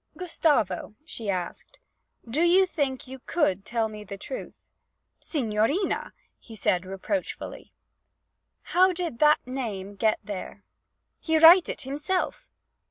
'Gustavo,' 0.17 0.95
she 1.05 1.29
asked, 1.29 1.77
'do 2.27 2.41
you 2.41 2.65
think 2.65 3.03
that 3.03 3.07
you 3.11 3.19
could 3.27 3.63
tell 3.63 3.87
me 3.87 4.03
the 4.03 4.17
truth?' 4.17 4.65
'Signorina!' 5.19 6.13
he 6.39 6.55
said 6.55 6.87
reproachfully. 6.87 7.71
'How 8.63 8.93
did 8.93 9.19
that 9.19 9.45
name 9.45 9.93
get 9.95 10.17
there?' 10.23 10.63
'He 11.19 11.37
write 11.37 11.69
it 11.69 11.81
heemself!' 11.81 12.47